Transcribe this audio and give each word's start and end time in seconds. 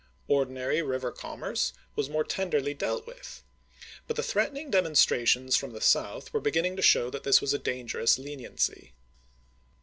Ordinary 0.27 0.81
river 0.81 1.11
com 1.11 1.41
merce 1.41 1.73
was 1.95 2.09
more 2.09 2.23
tenderly 2.23 2.73
dealt 2.73 3.05
with; 3.05 3.43
but 4.07 4.15
the 4.15 4.23
threatening 4.23 4.71
demonstrations 4.71 5.55
from 5.55 5.73
the 5.73 5.79
South 5.79 6.33
were 6.33 6.41
beginning 6.41 6.75
to 6.75 6.81
show 6.81 7.11
that 7.11 7.21
this 7.23 7.39
was 7.39 7.53
a 7.53 7.59
dangerous 7.59 8.17
leni 8.17 8.45
ency. 8.47 8.93